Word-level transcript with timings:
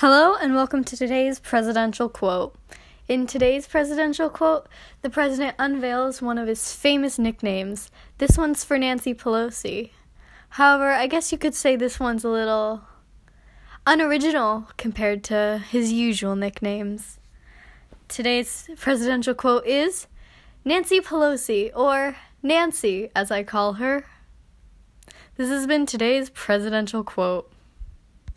Hello, 0.00 0.34
and 0.34 0.54
welcome 0.54 0.84
to 0.84 0.94
today's 0.94 1.40
presidential 1.40 2.10
quote. 2.10 2.54
In 3.08 3.26
today's 3.26 3.66
presidential 3.66 4.28
quote, 4.28 4.68
the 5.00 5.08
president 5.08 5.56
unveils 5.58 6.20
one 6.20 6.36
of 6.36 6.48
his 6.48 6.74
famous 6.74 7.18
nicknames. 7.18 7.90
This 8.18 8.36
one's 8.36 8.62
for 8.62 8.76
Nancy 8.76 9.14
Pelosi. 9.14 9.92
However, 10.50 10.90
I 10.90 11.06
guess 11.06 11.32
you 11.32 11.38
could 11.38 11.54
say 11.54 11.76
this 11.76 11.98
one's 11.98 12.24
a 12.24 12.28
little 12.28 12.82
unoriginal 13.86 14.68
compared 14.76 15.24
to 15.24 15.62
his 15.66 15.94
usual 15.94 16.36
nicknames. 16.36 17.18
Today's 18.06 18.68
presidential 18.76 19.32
quote 19.32 19.64
is 19.64 20.08
Nancy 20.62 21.00
Pelosi, 21.00 21.70
or 21.74 22.16
Nancy 22.42 23.10
as 23.16 23.30
I 23.30 23.42
call 23.44 23.72
her. 23.72 24.04
This 25.38 25.48
has 25.48 25.66
been 25.66 25.86
today's 25.86 26.28
presidential 26.28 27.02
quote. 27.02 27.50